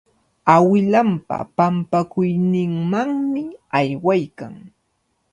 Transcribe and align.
Awilanpa 0.55 1.37
pampakuyninmanmi 1.57 3.43
aywaykan. 3.79 4.53